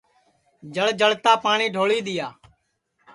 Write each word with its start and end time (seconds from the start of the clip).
جݪ 0.73 0.87
جݪتا 0.99 1.33
پاٹؔی 1.43 1.67
ڈھولی 1.73 1.99
دؔیا 2.05 2.27